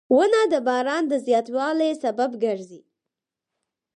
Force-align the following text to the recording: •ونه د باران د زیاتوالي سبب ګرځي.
•ونه 0.15 0.41
د 0.53 0.55
باران 0.67 1.03
د 1.07 1.13
زیاتوالي 1.25 1.89
سبب 2.03 2.31
ګرځي. 2.43 2.81